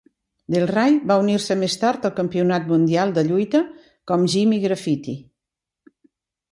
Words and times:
Del 0.53 0.63
Ray 0.69 0.95
va 1.11 1.17
unir-se 1.23 1.57
més 1.63 1.75
tard 1.83 2.07
al 2.09 2.13
Campionat 2.21 2.65
Mundial 2.73 3.15
de 3.19 3.27
Lluita 3.29 3.63
com 4.13 4.27
Jimmy 4.37 4.61
Graffiti. 4.67 5.19